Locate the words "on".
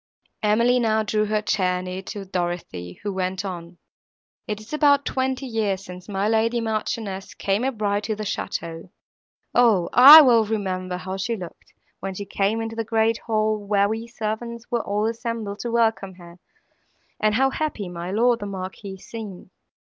3.45-3.77